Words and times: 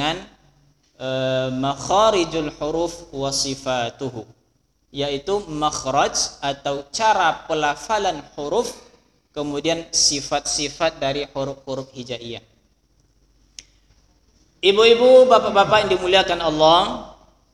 e, 0.00 1.08
makharijul 1.56 2.50
huruf 2.56 3.12
wa 3.12 3.30
sifatuhu 3.30 4.24
yaitu 4.90 5.44
makhraj 5.46 6.40
atau 6.42 6.82
cara 6.90 7.46
pelafalan 7.46 8.24
huruf 8.34 8.74
kemudian 9.30 9.86
sifat-sifat 9.94 10.98
dari 10.98 11.28
huruf-huruf 11.30 11.92
hijaiyah 11.94 12.42
Ibu-ibu, 14.60 15.24
bapak-bapak 15.24 15.88
yang 15.88 15.90
dimuliakan 15.96 16.40
Allah, 16.44 16.80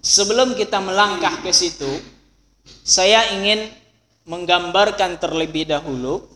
sebelum 0.03 0.59
kita 0.59 0.83
melangkah 0.83 1.39
ke 1.39 1.55
situ, 1.55 1.87
saya 2.83 3.31
ingin 3.39 3.71
menggambarkan 4.27 5.15
terlebih 5.23 5.71
dahulu 5.71 6.27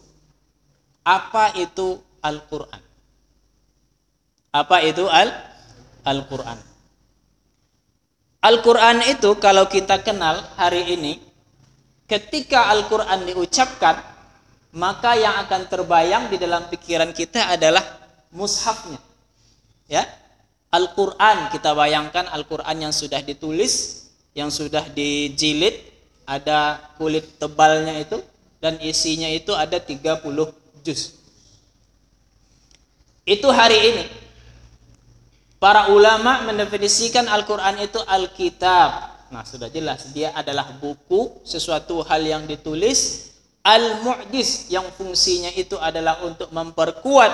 apa 1.03 1.59
itu 1.59 1.99
Al-Qur'an. 2.23 2.79
Apa 4.55 4.87
itu 4.87 5.11
Al 5.11 5.50
Al-Qur'an? 6.05 6.71
Al-Quran 8.41 9.05
itu 9.05 9.37
kalau 9.37 9.69
kita 9.69 10.01
kenal 10.01 10.41
hari 10.57 10.97
ini, 10.97 11.21
ketika 12.09 12.73
Al-Quran 12.73 13.29
diucapkan, 13.29 14.01
maka 14.73 15.13
yang 15.13 15.37
akan 15.45 15.69
terbayang 15.69 16.33
di 16.33 16.41
dalam 16.41 16.65
pikiran 16.73 17.13
kita 17.13 17.53
adalah 17.53 17.85
mushafnya. 18.33 18.97
Ya, 19.93 20.09
Al-Quran 20.73 21.53
kita 21.53 21.77
bayangkan 21.77 22.33
Al-Quran 22.33 22.89
yang 22.89 22.95
sudah 22.97 23.21
ditulis, 23.21 24.09
yang 24.33 24.49
sudah 24.49 24.89
dijilid, 24.89 25.77
ada 26.25 26.81
kulit 26.97 27.37
tebalnya 27.37 27.93
itu, 28.01 28.25
dan 28.57 28.81
isinya 28.81 29.29
itu 29.29 29.53
ada 29.53 29.77
30 29.77 30.25
juz. 30.81 31.21
Itu 33.29 33.53
hari 33.53 33.79
ini 33.93 34.05
Para 35.61 35.93
ulama 35.93 36.49
mendefinisikan 36.49 37.29
Al-Quran 37.29 37.85
itu 37.85 38.01
Alkitab. 38.01 39.21
Nah 39.29 39.45
sudah 39.45 39.69
jelas 39.69 40.09
dia 40.09 40.33
adalah 40.33 40.73
buku, 40.81 41.45
sesuatu 41.45 42.01
hal 42.01 42.25
yang 42.25 42.49
ditulis. 42.49 43.29
Al-Mu'jiz 43.61 44.73
yang 44.73 44.89
fungsinya 44.97 45.53
itu 45.53 45.77
adalah 45.77 46.25
untuk 46.25 46.49
memperkuat 46.49 47.33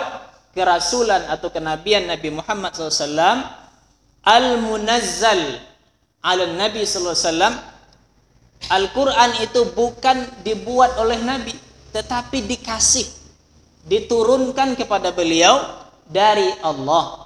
kerasulan 0.58 1.22
atau 1.30 1.54
kenabian 1.54 2.10
Nabi 2.10 2.34
Muhammad 2.34 2.74
SAW. 2.74 3.46
Al-Munazzal 4.26 5.62
ala 6.18 6.50
Nabi 6.50 6.82
SAW. 6.82 7.30
Al-Quran 8.74 9.30
itu 9.38 9.70
bukan 9.70 10.26
dibuat 10.42 10.98
oleh 10.98 11.22
Nabi, 11.22 11.54
tetapi 11.94 12.42
dikasih, 12.42 13.06
diturunkan 13.86 14.74
kepada 14.74 15.14
beliau 15.14 15.62
dari 16.10 16.50
Allah 16.66 17.25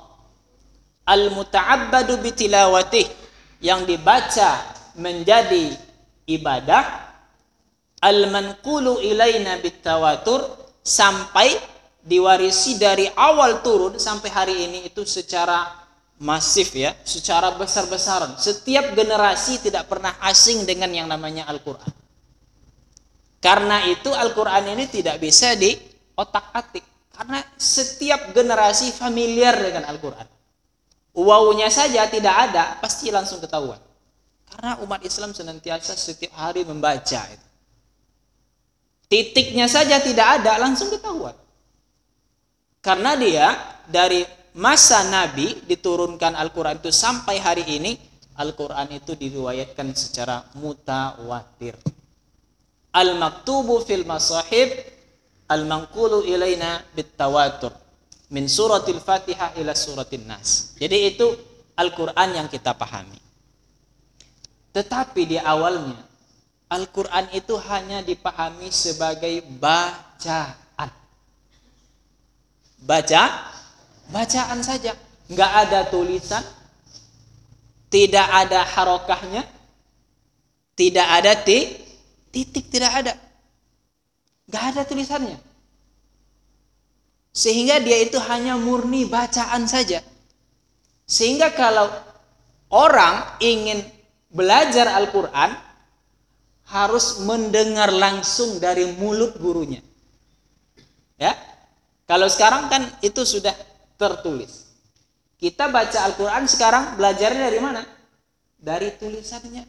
al-muta'abbadu 1.11 2.23
bitilawatih 2.23 3.07
yang 3.59 3.83
dibaca 3.83 4.63
menjadi 4.95 5.75
ibadah 6.31 7.11
al-manqulu 7.99 9.03
ilaina 9.03 9.59
bitawatur 9.59 10.47
sampai 10.81 11.53
diwarisi 12.01 12.81
dari 12.81 13.11
awal 13.11 13.61
turun 13.61 13.99
sampai 14.01 14.31
hari 14.31 14.55
ini 14.71 14.89
itu 14.89 15.05
secara 15.05 15.69
masif 16.21 16.73
ya, 16.73 16.97
secara 17.05 17.53
besar-besaran. 17.57 18.41
Setiap 18.41 18.97
generasi 18.97 19.61
tidak 19.61 19.89
pernah 19.89 20.17
asing 20.25 20.65
dengan 20.65 20.89
yang 20.93 21.09
namanya 21.09 21.49
Al-Qur'an. 21.49 21.93
Karena 23.41 23.85
itu 23.89 24.13
Al-Qur'an 24.13 24.69
ini 24.69 24.89
tidak 24.89 25.21
bisa 25.21 25.57
di 25.57 25.77
otak-atik 26.17 26.85
karena 27.17 27.41
setiap 27.57 28.33
generasi 28.37 28.93
familiar 28.93 29.57
dengan 29.57 29.89
Al-Qur'an 29.89 30.40
wawunya 31.27 31.69
saja 31.69 32.07
tidak 32.07 32.51
ada, 32.51 32.79
pasti 32.79 33.11
langsung 33.11 33.43
ketahuan. 33.43 33.79
Karena 34.51 34.79
umat 34.83 35.01
Islam 35.07 35.31
senantiasa 35.31 35.95
setiap 35.95 36.35
hari 36.35 36.67
membaca 36.67 37.23
itu. 37.31 37.47
Titiknya 39.11 39.67
saja 39.67 39.99
tidak 39.99 40.43
ada, 40.43 40.59
langsung 40.63 40.87
ketahuan. 40.91 41.35
Karena 42.79 43.19
dia 43.19 43.53
dari 43.91 44.23
masa 44.55 45.03
Nabi 45.11 45.67
diturunkan 45.67 46.39
Al-Quran 46.39 46.79
itu 46.79 46.95
sampai 46.95 47.43
hari 47.43 47.67
ini, 47.67 47.93
Al-Quran 48.39 48.89
itu 48.95 49.19
diriwayatkan 49.19 49.93
secara 49.99 50.47
mutawatir. 50.57 51.75
Al-maktubu 52.95 53.83
fil 53.83 54.07
masahib 54.07 54.75
al-manqulu 55.51 56.27
ilaina 56.27 56.83
bitawatur 56.95 57.90
min 58.31 58.47
suratil 58.47 59.03
Fatihah 59.03 59.59
ila 59.59 59.75
suratin 59.75 60.25
Nas. 60.25 60.73
Jadi 60.79 61.15
itu 61.15 61.27
Al-Qur'an 61.75 62.31
yang 62.31 62.47
kita 62.47 62.73
pahami. 62.79 63.19
Tetapi 64.71 65.23
di 65.27 65.37
awalnya 65.37 65.99
Al-Qur'an 66.71 67.27
itu 67.35 67.59
hanya 67.67 68.07
dipahami 68.07 68.71
sebagai 68.71 69.43
bacaan. 69.59 70.91
Baca 72.81 73.23
bacaan 74.09 74.61
saja, 74.63 74.95
nggak 75.27 75.53
ada 75.67 75.81
tulisan, 75.91 76.43
tidak 77.91 78.25
ada 78.31 78.63
harokahnya, 78.63 79.43
tidak 80.79 81.07
ada 81.11 81.33
titik, 81.43 82.71
tidak 82.71 82.93
ada. 82.95 83.13
Nggak 84.47 84.65
ada 84.75 84.81
tulisannya 84.87 85.50
sehingga 87.31 87.79
dia 87.79 88.03
itu 88.03 88.19
hanya 88.19 88.59
murni 88.59 89.07
bacaan 89.07 89.67
saja. 89.67 90.03
Sehingga 91.07 91.51
kalau 91.55 91.91
orang 92.71 93.39
ingin 93.43 93.83
belajar 94.31 94.87
Al-Quran, 94.95 95.71
harus 96.71 97.19
mendengar 97.27 97.91
langsung 97.91 98.63
dari 98.63 98.87
mulut 98.95 99.35
gurunya. 99.43 99.83
Ya, 101.19 101.35
kalau 102.07 102.31
sekarang 102.31 102.71
kan 102.71 102.87
itu 103.03 103.27
sudah 103.27 103.53
tertulis. 103.99 104.71
Kita 105.35 105.67
baca 105.67 106.07
Al-Quran 106.07 106.47
sekarang 106.47 106.95
belajarnya 106.95 107.43
dari 107.51 107.61
mana? 107.61 107.83
Dari 108.55 108.95
tulisannya. 108.95 109.67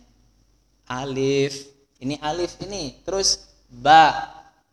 Alif, 0.92 1.72
ini 2.04 2.20
alif 2.22 2.60
ini, 2.62 3.02
terus 3.08 3.50
ba, 3.72 4.28